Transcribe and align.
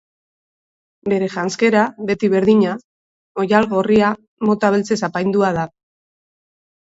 Bere 1.11 1.27
janzkera, 1.33 1.81
beti 2.09 2.29
berdina, 2.35 2.71
oihal 3.43 3.69
gorria 3.73 4.09
mota 4.49 4.71
beltzez 4.77 4.97
apaindua 5.09 5.55
da. 5.61 5.67